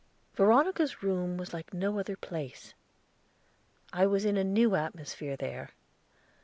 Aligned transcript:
Veronica's 0.33 1.03
room 1.03 1.37
was 1.37 1.53
like 1.53 1.75
no 1.75 1.99
other 1.99 2.15
place. 2.15 2.73
I 3.93 4.07
was 4.07 4.25
in 4.25 4.35
a 4.35 4.43
new 4.43 4.73
atmosphere 4.73 5.37
there. 5.37 5.75